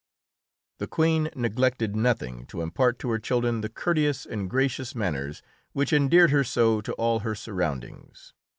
]The 0.79 0.87
Queen 0.87 1.29
neglected 1.35 1.95
nothing 1.95 2.47
to 2.47 2.63
impart 2.63 2.97
to 2.97 3.11
her 3.11 3.19
children 3.19 3.61
the 3.61 3.69
courteous 3.69 4.25
and 4.25 4.49
gracious 4.49 4.95
manners 4.95 5.43
which 5.73 5.93
endeared 5.93 6.31
her 6.31 6.43
so 6.43 6.81
to 6.81 6.93
all 6.93 7.19
her 7.19 7.35
surroundings. 7.35 8.33